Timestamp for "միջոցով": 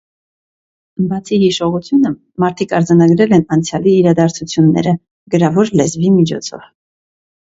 6.17-6.65